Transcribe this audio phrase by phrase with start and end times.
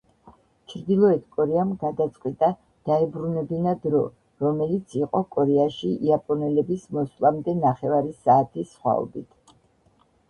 [0.71, 2.49] ჩრდილოეთ კორეამ გადაწყვიტა
[2.89, 4.01] დაებრუნებინა დრო,
[4.45, 9.57] რომელიც იყო კორეაში იაპონელების მოსვლამდე ნახევარი საათის სხვაობით.